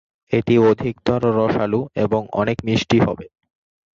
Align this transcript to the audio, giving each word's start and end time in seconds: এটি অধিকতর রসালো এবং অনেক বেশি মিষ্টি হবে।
এটি 0.31 0.55
অধিকতর 0.69 1.21
রসালো 1.37 1.81
এবং 2.05 2.21
অনেক 2.33 2.57
বেশি 2.59 2.67
মিষ্টি 2.67 2.97
হবে। 2.99 3.25